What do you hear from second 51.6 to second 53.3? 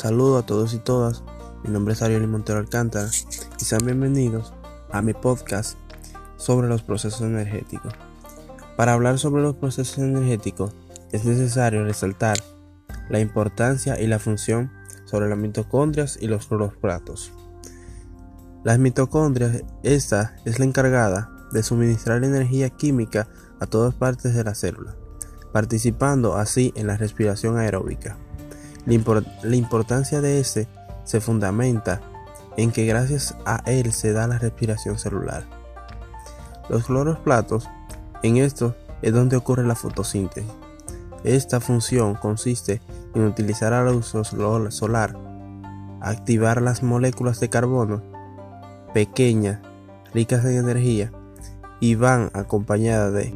y van acompañadas